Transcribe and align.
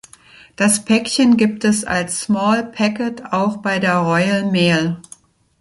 Das 0.55 0.83
Päckchen 0.83 1.37
gibt 1.37 1.63
es 1.63 1.85
als 1.85 2.21
"Small 2.21 2.63
Packet" 2.63 3.31
auch 3.31 3.57
bei 3.57 3.77
der 3.77 3.97
Royal 3.99 4.49
Mail. 4.51 4.97